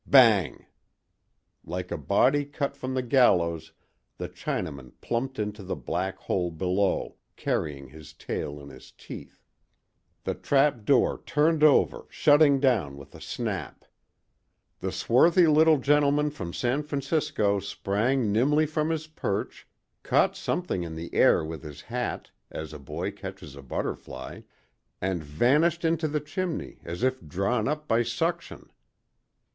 [0.07, 0.65] Bang!
[1.63, 3.71] Like a body cut from the gallows
[4.17, 9.43] the Chinaman plumped into the black hole below, carrying his tail in his teeth.
[10.23, 13.85] The trapdoor turned over, shutting down with a snap.
[14.79, 19.67] The swarthy little gentleman from San Francisco sprang nimbly from his perch,
[20.01, 24.41] caught something in the air with his hat, as a boy catches a butterfly,
[24.99, 28.71] and vanished into the chimney as if drawn up by suction.